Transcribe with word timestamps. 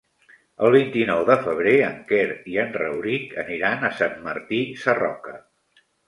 El 0.67 0.71
vint-i-nou 0.75 1.19
de 1.25 1.33
febrer 1.41 1.73
en 1.89 1.99
Quer 2.11 2.23
i 2.53 2.57
en 2.63 2.73
Rauric 2.77 3.35
aniran 3.43 3.85
a 3.89 3.91
Sant 3.99 4.15
Martí 4.29 4.63
Sarroca. 4.85 5.35